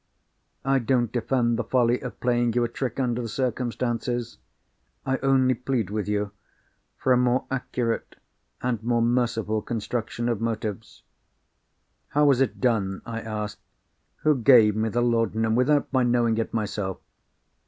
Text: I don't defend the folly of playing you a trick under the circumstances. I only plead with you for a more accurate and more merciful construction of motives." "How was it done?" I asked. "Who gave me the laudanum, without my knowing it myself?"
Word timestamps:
I 0.65 0.79
don't 0.79 1.11
defend 1.11 1.59
the 1.59 1.63
folly 1.63 1.99
of 2.01 2.19
playing 2.19 2.53
you 2.53 2.63
a 2.63 2.67
trick 2.67 2.99
under 2.99 3.21
the 3.21 3.29
circumstances. 3.29 4.39
I 5.05 5.17
only 5.19 5.53
plead 5.53 5.91
with 5.91 6.07
you 6.07 6.31
for 6.97 7.13
a 7.13 7.17
more 7.17 7.45
accurate 7.51 8.15
and 8.63 8.81
more 8.81 9.03
merciful 9.03 9.61
construction 9.61 10.27
of 10.27 10.41
motives." 10.41 11.03
"How 12.07 12.25
was 12.25 12.41
it 12.41 12.59
done?" 12.59 13.03
I 13.05 13.19
asked. 13.21 13.59
"Who 14.23 14.37
gave 14.41 14.75
me 14.75 14.89
the 14.89 15.01
laudanum, 15.03 15.53
without 15.53 15.93
my 15.93 16.01
knowing 16.01 16.39
it 16.39 16.51
myself?" 16.51 16.97